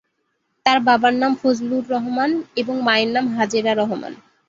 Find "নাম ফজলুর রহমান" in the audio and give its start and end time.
1.13-2.31